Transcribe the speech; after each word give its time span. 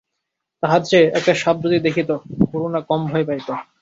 তাহার 0.63 0.81
চেয়ে 0.85 1.05
একটা 1.17 1.33
সাপ 1.35 1.55
যদি 1.63 1.77
দেখিত 1.79 2.09
করুণা 2.49 2.79
কম 2.89 3.01
ভয় 3.07 3.25
পাইত। 3.27 3.47